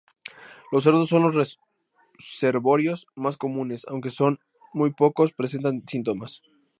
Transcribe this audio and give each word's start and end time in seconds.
Los 0.71 0.83
cerdos 0.85 1.09
son 1.09 1.21
los 1.21 1.35
reservorios 2.19 3.05
más 3.15 3.37
comunes, 3.37 3.85
aunque 3.87 4.09
muy 4.73 4.93
pocos 4.93 5.31
presentan 5.31 5.83
síntomas. 5.87 6.41